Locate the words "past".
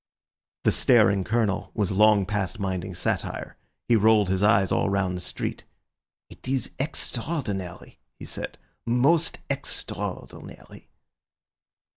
2.25-2.57